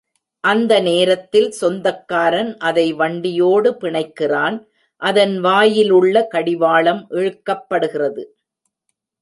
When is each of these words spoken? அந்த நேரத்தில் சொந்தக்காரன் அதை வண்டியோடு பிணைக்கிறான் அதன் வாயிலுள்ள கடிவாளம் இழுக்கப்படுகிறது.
அந்த 0.43 0.79
நேரத்தில் 0.79 1.49
சொந்தக்காரன் 1.51 2.49
அதை 2.57 2.85
வண்டியோடு 2.93 3.71
பிணைக்கிறான் 3.81 4.57
அதன் 5.01 5.35
வாயிலுள்ள 5.39 6.25
கடிவாளம் 6.27 7.03
இழுக்கப்படுகிறது. 7.11 8.25